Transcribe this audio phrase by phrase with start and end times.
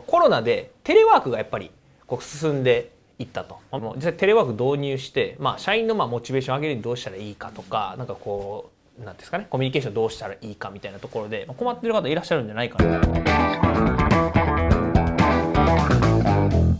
[0.00, 1.70] コロナでテレワークがやっぱり
[2.06, 3.58] こう進んでいったと。
[3.96, 8.70] 実際テレワーク導入して、まあ、社員のまあモチベーション上げるにどうしたらいいかとかなんかこ
[9.00, 13.00] うなんですかねコミュニケーションどうしたらいいかみたいなところでまあ困ってる方いらっしゃるんじゃないかな。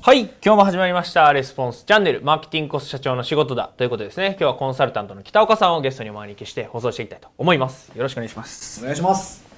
[0.03, 2.23] はい今日も始まりましたレスポンスチャンネル。
[2.23, 3.73] マーケティングコスト社長の仕事だ。
[3.77, 4.37] ということでですね。
[4.39, 7.91] 今日はコンサルタントの北岡さんをゲストにお招きして放送していきたいと思います。
[7.93, 8.81] よろしくお願いします。
[8.83, 9.56] お願いします。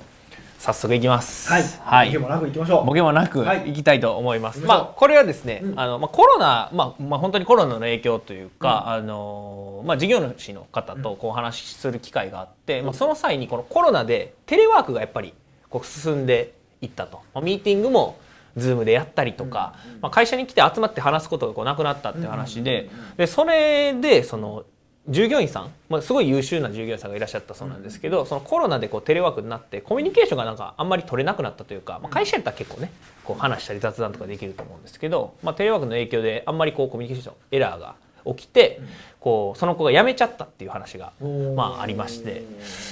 [0.58, 1.48] 早速いきます。
[1.48, 1.62] はい。
[1.62, 2.06] はい。
[2.08, 2.86] ボケもなく行きましょう。
[2.86, 3.70] ボケもなくはい。
[3.70, 4.58] いきたいと思います。
[4.58, 5.80] 行きまあこれはですね、うん。
[5.80, 15.32] あのまあコロナまあまあ本当にコロナの影響というか、あのまあ事業主の方とこうお話しする機会があって、まあその際にこのコロナでテレワークがやっぱり
[15.70, 17.22] こう進んでいったと。
[17.34, 18.18] まあミーティングも
[18.56, 24.64] ズームでやったりとか、まあ会社に来て集まって話すことがこうなくなったっていう話で、でそれでその
[25.08, 32.90] 従業員さん、まあ、すごい優秀な従業員さんがいらっしゃったそうなんですけど、そのコロナでこうテレワークになってコミュニケーションがなんかあんまり取れなくなったというか、まあ、会社やったら結構ね
[33.24, 37.94] こう話したり雑談とかできると思うんですけど、まあ、テレワークの影響であんまりこうコミュニケーションエラーが
[38.26, 38.80] 起きて、
[39.20, 41.12] こうその子が辞めちゃったっていう話が、
[41.56, 42.42] まあ、ありまして、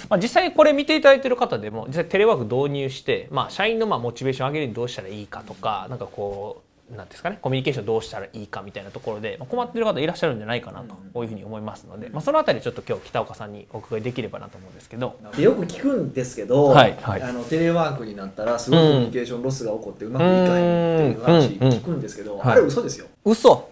[0.08, 15.18] まあ、実際これ見ていただいてる方でも実際テレワーク導入して、まあ、社員のまあモチベーション上げるにどうしたらいいかとかなんかこうなんですかねコミュニケーションどうしたらいいかみたいなところで、まあ、困ってる方いらっしゃるんじゃないかなとこういうふうに思いますので、まあ、そのあたりちょっと今日北岡さんにお伺いできればなと思うんですけど。
[15.36, 23.06] でよく聞くんですけど、はいはいあのテレワークになったらすごいコミュニケーションロスが起こってうまくいかへんっていう話うん聞くんですけど、うんあれ嘘ですよ。
[23.24, 23.68] 嘘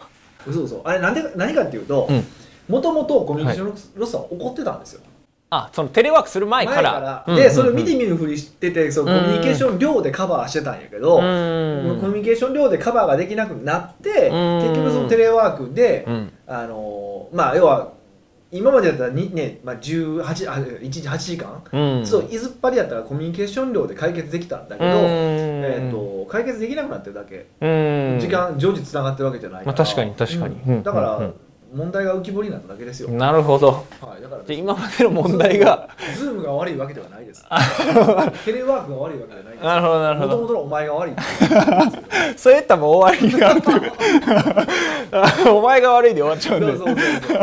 [0.47, 0.83] 嘘嘘。
[0.85, 2.25] あれなんで何かっていうとうん、
[2.69, 5.01] もともとコミュニケーションロスは起こってたんですよ。
[5.57, 6.83] あそのテレワークする前から。
[6.83, 7.25] 前から。
[7.29, 7.37] うん。
[7.37, 11.99] で、それを見て見ぬふりしてて、そのコミュニケーション量でカバーしてたんやけど、うん。
[12.01, 14.61] コミュニケーション量でカバーができなくなって、うん。
[14.63, 16.33] 結局そのテレワークで、うん。
[16.47, 17.93] あのーまあ要は
[18.55, 22.07] 今までだったらにね、まあ、18あ1日8時間、うん。
[22.07, 25.05] そういずっぱりやったらコミュニケーション量で解決できたんだけど、うん。
[25.05, 28.21] えー、と解決できなくなってるだけ、うん。
[28.21, 30.83] 時間常時つながってるわけじゃないから、まあ確かに確かに。
[30.85, 31.35] だから、うん
[31.75, 33.85] 問題が浮き彫りになっただけですよ、なるほど。
[34.01, 37.45] はい、だから今までの問題がズームが悪いわけではないです。
[38.45, 39.65] テレワークが悪いわけではないです。
[39.65, 40.29] なるほどなるほど。
[40.29, 41.15] もともとのお前が悪い
[42.37, 43.63] それやったらもう終わりになる
[45.53, 46.77] お前が悪いで終わっちゃうんで。
[46.77, 47.37] そうそうそうそう。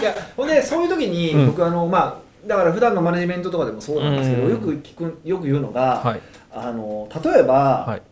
[0.00, 1.46] いやほんでそういう時にうん。
[1.48, 4.50] 僕あのまあだから普段のマネジメントとかでもそうなんですけど、うん。
[4.50, 6.20] よく聞くよく言うのが、はい。
[6.52, 8.02] あの例えば、はい。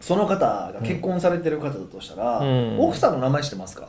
[0.00, 2.78] その方が結婚されてる方だとしたら、うん。
[2.80, 3.88] 奥さんの名前知ってますか？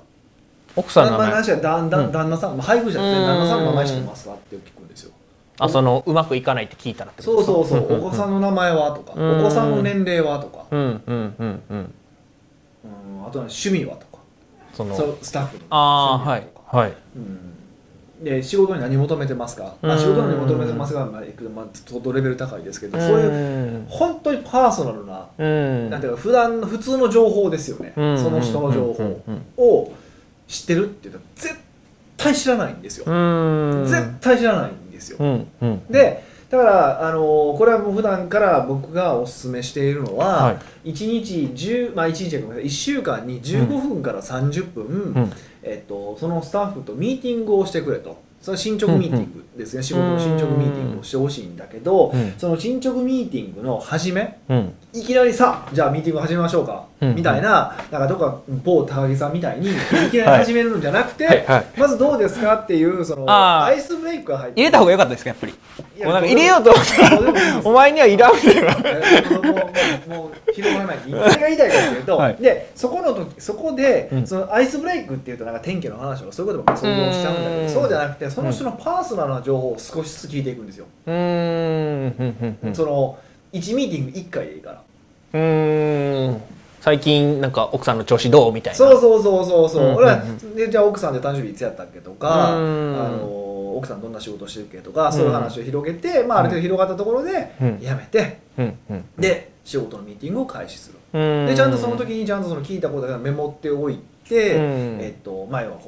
[0.76, 1.34] 奥さんの名前。
[1.34, 2.12] は旦旦うん。
[2.12, 3.26] 旦那さん、まあ配偶者ですねうん。
[3.26, 5.12] 旦那さんの名前知ってますかって聞くんですよ。
[5.58, 9.40] あそのうまくいかないって聞いたらってことそうそうそう、お子さんの名前はとか、うん。
[9.40, 11.62] お子さんの年齢はとか、うんうんうんうん。
[11.70, 11.94] うん
[13.28, 14.20] あとは趣味はとか。
[14.74, 16.94] そのスタッフのああはいはい。
[17.16, 17.52] うん。
[18.24, 20.00] で仕事に何求めてますか、まあ、うん。
[20.00, 25.90] 仕事に求めてますが、まあ、いくまあ、相当レベル高いですけど、そういううん本当にパーソナルな、うん。
[25.90, 28.18] なんていうか普段の普通の情報ですよね、うん。
[28.18, 29.44] その人の情うん報うん。
[29.58, 29.92] を
[30.48, 31.56] 知ってるって言ったら絶
[32.18, 33.86] 対知らないんですよ、うん。
[33.88, 35.88] 絶対知らないんですよ、うんうん。
[35.90, 40.52] でだから、あのーこれはもう普段から僕がお勧めしているのは、は
[40.84, 40.92] い。
[40.92, 45.34] 1日10、まあ、1日ごめんなさい1週間に15分から30分、うん。
[45.64, 48.24] えっと、そのスタッフとミーティングをしてくれと。
[48.42, 52.34] それは進捗ミーティングですね、仕事の進捗ミーティングをしてほしいんだけど、うん。
[52.38, 54.74] その進捗ミーティングの始めうん。
[54.94, 59.74] いきなりさじゃあミーティング始めましょうか、うんみたいななんかどっか某高木さんみたいにい
[60.12, 61.46] きなり始めるのじゃなくて、はい。
[61.46, 61.66] はい。
[61.78, 65.54] まずどうですかっていうそのアイスブレイクが入って入れた方が良かったですかやっぱり。
[65.98, 66.74] いやもうなんか入れようと
[67.64, 83.18] お前にはいらんみたいなえーもう広がらない何が言いたいかというと、はいでそこの時そこで、うんそのアイスブレイクっていうとなんか天気の話とかそういうことばっかり想像しちゃうんだけうんどそうじゃなくてその人のパーソナルな情報を少しずつ聞いていくんですよ、うーんその
[83.54, 84.82] 1ミーティング1回でいいから
[85.34, 86.05] うーん
[86.86, 88.78] 最近なんか奥さんの調子どうみたいな。
[88.78, 90.24] そうそうそうそうそう、俺は
[90.56, 92.96] でじゃあ奥さんで誕生日いつやったっけとか、うん。
[93.04, 97.80] あの奥さんどんな仕事してるっけとか、そういう話を広げて、まあ、ある程度広がったところで、うん。
[97.82, 98.38] やめて
[99.18, 101.20] で仕事のミーティングを開始する。
[101.20, 101.48] うん。
[101.48, 104.00] でちゃんとその時にちゃんとその聞いたことがメモっておい
[104.30, 105.00] て、うん。
[105.02, 105.80] えっと前は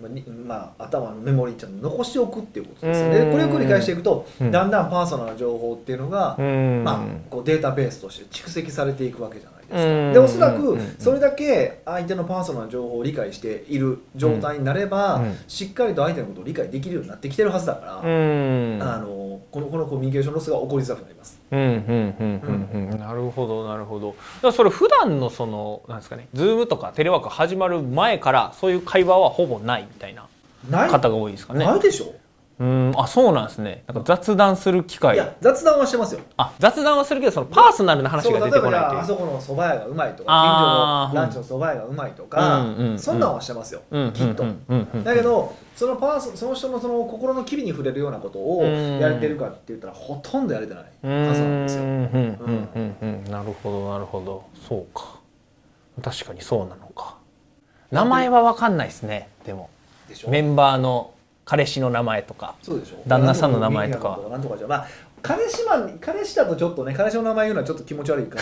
[0.00, 4.50] まあにまあ、頭のメモリにちゃんと残しておくっていうことですでこれを繰り返していくと、うん。
[4.50, 6.82] だんだんパーソナルな情報っていうのが、うん。
[6.84, 10.12] まあ、こうデータベースとして蓄積されていくわけじゃないですか、うん。
[10.12, 10.96] でおそらくうん。
[10.98, 15.36] それだけ相手のパーソナルな情報を理解している状態になれば、うん。
[15.46, 18.78] しっかりと相手のことを理解できるようになってきてるはずだから、うん。
[18.82, 21.40] あのこのこのコミュニケーションロスが起こりづらくなります。
[21.50, 22.59] うんうんうんうん
[23.30, 24.08] るほどなるほど。
[24.08, 24.18] だか
[24.48, 30.26] らそれ普段のそのなんですかねズームとかテレワーク始まる前からそういう会話はほぼないみたいな
[30.68, 30.90] ない？
[30.90, 31.64] 方が多いですかね。
[31.64, 32.12] ないでしょ
[32.60, 33.84] うんあそうなんですね。
[33.86, 35.14] なんか雑談する機会。
[35.16, 36.20] いや雑談はしてますよ。
[36.36, 41.12] あ雑談はするけどそのパーソナルな話そうが出てこ例えばじゃあないというあそこの蕎麦屋がうまいとかあー。
[41.12, 42.98] 近所のランチの蕎麦屋がうまいとか、うんうんうん。
[42.98, 45.04] そんなんはしてますよ、うんきっと、うんうんうん。
[45.04, 48.98] だけどそのパーソその人のその心の機微に触れるようなことをうん。
[48.98, 50.84] やれてるかって言ったらほとんどやれてない。
[51.02, 51.28] うん。
[51.28, 51.82] はずなんですよ。
[51.82, 53.32] うんうんうんうんうん。
[53.32, 54.44] なるほどなるほど。
[54.68, 55.18] そうか。
[56.02, 57.16] 確かにそうなのか。
[57.90, 59.70] 名前は分かんないですねでも。
[60.08, 60.28] でしょ？
[60.30, 61.12] メンバーの
[61.50, 62.54] 彼氏の名前とか
[63.08, 64.20] 旦那さんの名前とか
[64.68, 64.86] まあ
[65.22, 68.38] 彼氏マン彼氏だとちょっとね彼氏の名前言うのはちょっと気持ち悪いか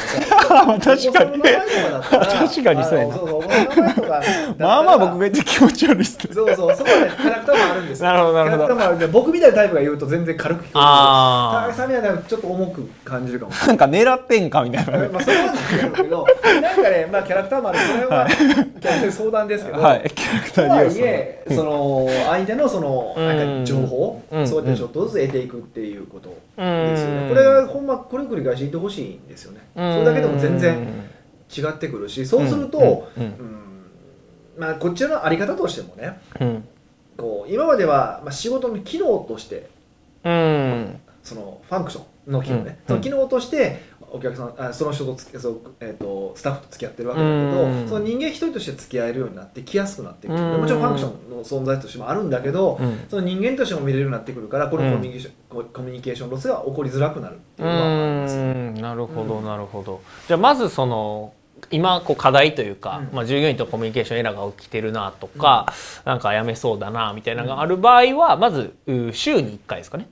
[0.48, 1.42] ら 確かに。
[1.42, 4.66] 確かにそうやな。
[4.66, 7.10] まあまあ僕が言って気持ち悪いっすねそうそうそこはね。
[7.16, 8.08] キャラクターもあるんですよ。
[8.08, 8.64] なるほどなるほど。
[8.64, 15.08] キャラクターもあるんで僕みたいなタイプが言うと全然軽く聞こえる高木さんみたいなちょっと重く感じるかもなんか狙ってんかみたいな。
[15.08, 16.26] まあそれはなんだけど
[16.62, 24.46] なんかねまあキャラクターもあるそれはキャラクターに相談ですけど、はいキャラクタとはいえその相手のそのなんか情報うん。
[24.46, 26.30] そうやってちょっとずつ得ていくっていうこと
[26.90, 27.22] ですようん。
[27.24, 29.60] ねこれがほんまこれ繰り返し言ってほしいんですよね。
[29.74, 30.88] それだけでも全然
[31.56, 33.22] 違ってくるしそうするとうん。
[33.22, 33.30] うん。
[33.30, 33.58] うん。
[34.58, 36.68] まあこっちのあり方としてもねうん。
[37.16, 39.68] こう今まではまあ仕事の機能として
[40.24, 41.00] うん。
[41.22, 42.88] そのファンクションの機能ね、うん。
[42.88, 47.88] その機能としてお客さんあその人とつきそう、えー、とスタッフと付き合ってるわけだけど、うん。
[47.88, 50.60] その人間一人として付き合えるようになってきやすくなってくる、うん。
[50.60, 53.04] もちろんファンクションの存在としてもあるんだけど、うん。
[53.08, 58.82] その人間としても見れるようになってくるからこのコミュニケーション、ココミュニケーションロスが起こりづらくなるっていうのはあります。
[58.82, 60.00] なるほどなるほど。
[60.26, 61.32] じゃあまずその
[61.70, 63.16] 今こう課題というか、うん。
[63.16, 65.72] まあ、従業員とコミュニケーションエラーが起きてるなとか、
[66.04, 70.08] なんかやめそうだなみたいなのがある場合はまずう週に1回ですかね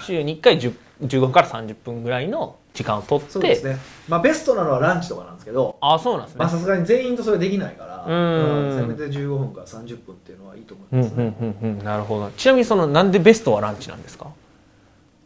[0.00, 3.30] 週に1回10 15分から30分ぐらいの時間を取って。
[3.32, 3.78] そうですね、
[4.08, 5.76] まあ、ベストなのはランチとかなんですけど。
[5.80, 6.38] あそうなんですね。
[6.40, 8.76] まあさすがに全員とそれできないからうん。
[8.80, 12.30] せめて15分から30分っていうのはいいと思いうんますね、うんうんうんなるほど。
[12.30, 14.26] ちなみにそのなんでベストはランチなんですか？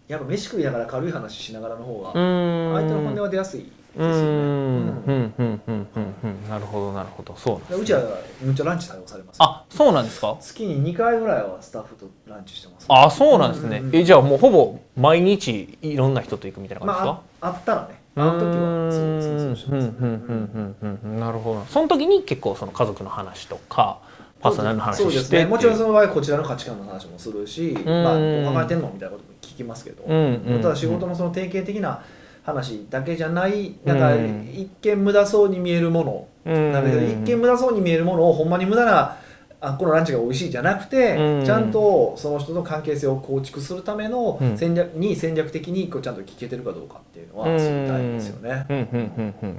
[0.09, 4.09] やっぱ飯食いながら軽い話しながらの方が相手の本音は出やすいうん。
[4.09, 5.05] うん。
[5.07, 5.35] うん。
[5.39, 5.61] うん。
[5.67, 5.87] うん。
[6.23, 6.49] うん。
[6.49, 7.69] なるほどなるほどそうなん。
[7.69, 8.01] でうちは
[8.41, 10.05] むっちゃランチ対応されますあそうなん。
[10.07, 13.53] ですか月に2回ぐらいはスタッフとランチしてますあそうなん。
[13.55, 13.85] ですね、うん。
[13.85, 13.89] うん。
[13.89, 13.97] うん。
[13.97, 16.15] えじゃあもうほぼ毎日いろん。
[16.15, 20.07] な人と行くみたいな感じですか、まああったらねあの時はそうですうしてますねうん。
[20.07, 20.77] うん。
[20.83, 21.01] うん。
[21.05, 21.21] うん。
[21.21, 24.01] なるほどその時に結構その家族の話とか
[24.41, 25.77] パーソナルの話そうですしてねもちろん。
[25.77, 28.81] その場合こちらの価値観の話もするし、まあ、どう考えてん。
[28.83, 30.43] のみたいなことも聞きますけど、うん。
[30.47, 30.55] うん。
[30.57, 30.63] うん。
[30.63, 32.03] ただ仕事のその定型的な
[32.43, 36.27] 話だけじゃないなんかうん一見無駄そうに見えるもの。
[36.45, 39.17] なんだけど一見無駄そうに見えるものをほんまに無駄な
[39.61, 41.45] あこのランチが美味しいじゃなくて、うん。
[41.47, 44.59] ちゃんとその人の関係性を構築するためのうん。
[44.59, 48.67] 戦略に戦略的にこうちゃんと聞けてるかどうかっていうのは知りたいんですよね。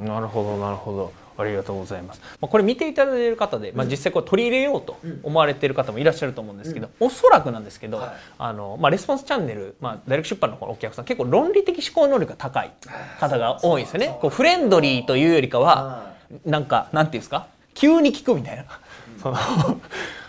[0.06, 5.20] なるほどなるほどありがとうございます、まあ、これ見ていただいている方で、まあ、実際これ取り入れようとうん。
[5.24, 8.10] 思われている方もいらっしゃると思うんですけど、おそらくなんですけど、はい。
[8.38, 12.72] あのまあ、レスポンスチャンネル、まあ、ダイレクト出版のお客さん結構論理的思考能力が高い
[13.20, 14.18] 方が多いんですよね。
[14.22, 16.14] こうフレンドリーというよりかはは
[16.46, 17.48] なんかなんていうんですか？
[17.74, 18.66] 急に聞くみたいな、
[19.22, 19.38] その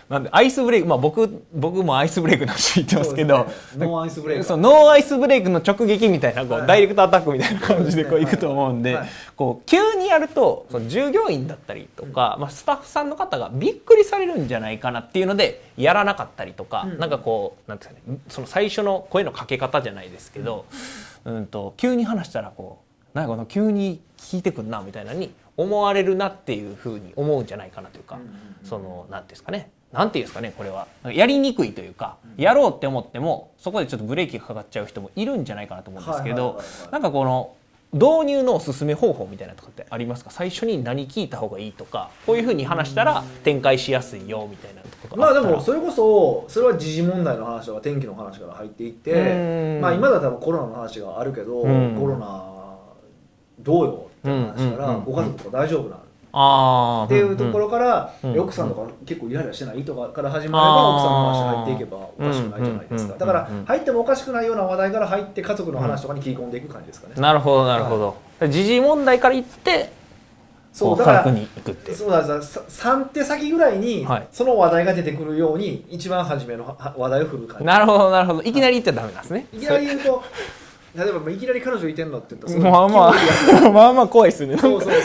[0.09, 4.43] なんでアイスブレイクまあ僕僕もアイスブレイクの話言ってますけどノーアイスブレイク。
[4.43, 6.67] そうノーアイスブレイクの直撃みたいなこう、はい。
[6.67, 9.01] ダイレクトアタックみたいな感じでこういくと思うんで、はい。
[9.01, 16.99] はいこう急にやるとその従業員だったりとか、まあ、スタッフさんの方がびっくりされるんじゃないかなっていうのでやらなかったりとか、うん。
[16.99, 20.65] なんかこうなんですかねその最初の声のかけ方じゃないですけど、
[21.25, 22.79] うん、と急に話したらこ
[23.13, 28.35] うなんかこの急に聞いてくんなみたいなのに思われるなっていうふうに思うんじゃないかなというか、うんうんうん。
[28.63, 30.87] そのなんていうんですかねなんていうんですかねこれは。
[31.05, 36.61] やりにくいというか、やろうって思ってもそこでちょっとブレーキがかかっちゃう人もいるんじゃないかなと思うんですけど
[36.91, 37.53] なんかこの
[37.93, 40.29] 導入のおすすめ方法みたいなとかってありますか？
[40.29, 49.81] 最初に何聞いた方がいいとかこういうふうに話したら展開しやすいよみたいなところまあでもそれこそそれは時事問題の話とか天気の話から入っていってうん。
[49.81, 51.95] まあ今だったらコロナの話があるけどうん。
[51.97, 52.53] コロナ
[53.59, 56.04] どうよって話したらご家族とか大丈夫なの
[56.37, 58.39] あーっていうところからうん。
[58.39, 63.65] 奥さんとか結構イライラしてないとかから始まれば奥さんの話入っていけばおかしくないじゃないですうんかだからうん。
[63.65, 67.13] 入ってもおかしくないような話題から入って家族の話とかに切り込んでいく感じですかね。
[67.17, 68.17] なるほどなるほど、
[68.49, 69.93] 時事問題から言って
[70.73, 71.97] そうだからこう科学に行くっていう。
[71.97, 74.27] そうださ3手先ぐらいにはい。
[74.33, 77.65] その話題が出てくるように一番初めのは話題を振る感じ。
[77.65, 78.41] なるほどなるほど。
[78.41, 79.47] いきなり言っちゃダメなんですね。
[79.53, 80.21] いきなり言うと
[80.97, 84.55] 例えばいきなり彼女いてんのって言ったらまあまあまあまあ怖いですね。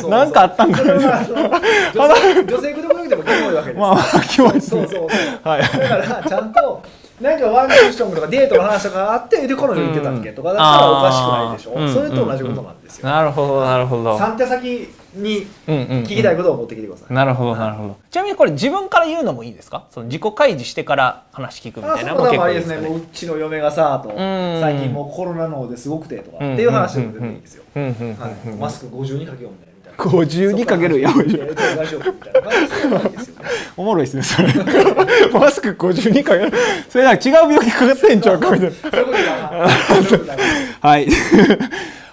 [0.08, 1.24] なんかあったんかな。
[1.24, 1.56] それは
[1.96, 3.80] あの女性女性口説くだけでもキモいわけです。
[3.80, 6.82] まあまあキモいですねそうそうだからちゃんと
[7.20, 11.92] なんかワンクッションとかデートの話とかあってで彼女言ってたっけとかだったらおかしくないでしょ、うん。
[11.92, 14.16] それと同じことなんですよ、なるほどなるほど。
[14.16, 16.02] 3手先にうんうんうん。
[16.04, 17.96] 聞きたいことを持ってきてください、なるほどなるほど。
[18.10, 19.84] ちなみにこれ自分から言うのもいいですか？
[19.90, 22.76] その自己開示してから話聞くみあたいなのも結構いいですね。
[22.76, 24.14] ううちの嫁がさとん。
[24.60, 27.64] 最近もうコロナのですごくてとかうんっていう話でも全然いいんですよ、
[28.58, 30.04] マスク52かけようねみたいな。
[30.04, 30.78] 52か。
[30.78, 31.26] けるやばい
[33.76, 34.48] おもろいですねそれ。
[35.32, 36.52] マスク52かける。
[36.88, 38.78] それなんか違う病気かかってんちゃうかみたいな。
[40.88, 41.06] はい。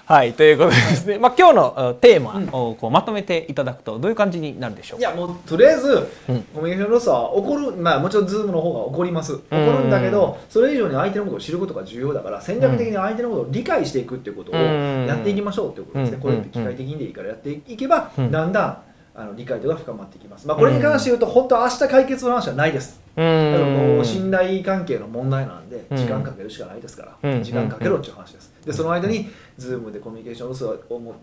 [0.08, 5.10] はい、ということでですね、まあ、今日の uh, テーマをこうまとめていただくとどういう感じになるでしょうか？
[5.10, 6.44] いやもうとりあえず、うん。
[6.44, 9.34] コミュニケーションロスは起こるまあもちろんズームの方が起こります。
[9.34, 15.06] 起こるんだけどそれ以上に相手のことを知ることが重要だから戦略的に相手のことを理解していくっていうことをうん。
[15.08, 16.22] やっていきましょうっていうことですね、うん。
[16.22, 18.32] これって機械的にでいいからやっていけば、うん。
[18.32, 18.84] だんだん
[19.20, 23.02] あの理解度が深まっていきます、まあ、これに関して言うと本当は明日解決の話はないです。
[23.16, 24.00] うん。
[24.00, 25.98] う信頼関係の問題なんでうん。
[25.98, 27.44] 時間かけるしかないですから、うん。
[27.44, 28.54] 時間かけろっていう話です。
[28.64, 31.16] でその間に Zoom でコミュニケーションロスをも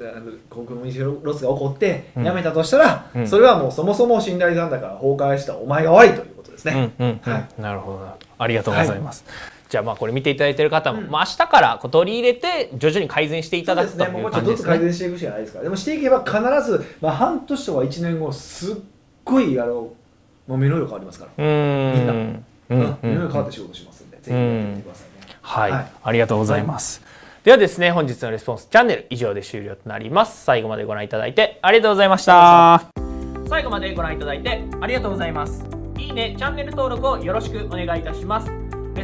[0.00, 2.24] あのコミュニケーションロスが起こってうん。
[2.24, 3.28] やめたとしたら、うん。
[3.28, 7.06] それはもうそもそも信頼残高が崩壊したお前が悪いということですね、うん。
[7.06, 7.20] うん。
[7.26, 7.32] うん。
[7.32, 7.60] はい。
[7.60, 7.98] なるほど。
[7.98, 9.26] なありがとうございます。
[9.72, 14.66] じゃあまあこれ見ていただいている方も、うんまあ明日からこう取り入れて徐々に改善していただくというそうですねもうちょっとずつ。
[14.66, 18.76] 改善していくしかないですからでもしていけば必ず、まあ、半年とか1年後すっ
[19.24, 19.94] ごいあのも
[20.48, 21.94] う目の色変わりますから、うーん。
[21.94, 27.02] みんなうんうんうん目の色変わって仕事しますんで、ぜひやってみてくださいね、はい、はいありがとうございます。
[27.42, 30.44] ではですね、本日のレスポンスチャンネル以上で終了となります。
[30.44, 32.82] 最後までご覧いただいてありがとうございました。
[33.48, 35.64] 最後までご覧いただいてありがとうございます。
[35.96, 38.61] いいね、チャンネル登録をよろしくお願いいたします。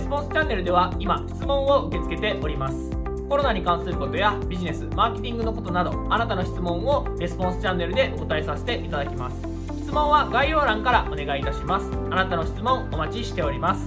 [0.08, 2.90] スポンスチャンネルでは今、質問を受け付けております。
[3.28, 9.36] コロナに関することやビジネス、マーケティングのことなど、あなたの質問をレスポンスチャンネルでお答えさせていただきます。
[9.76, 11.90] 質問は概要欄からお願いいたします。
[12.10, 13.86] あなたの質問お待ちしております。